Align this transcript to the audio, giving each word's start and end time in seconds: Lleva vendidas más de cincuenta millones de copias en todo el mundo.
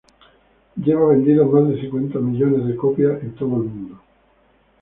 Lleva 0.77 1.09
vendidas 1.09 1.47
más 1.47 1.67
de 1.67 1.79
cincuenta 1.79 2.17
millones 2.17 2.65
de 2.65 2.75
copias 2.75 3.21
en 3.21 3.35
todo 3.35 3.57
el 3.57 3.65
mundo. 3.69 4.01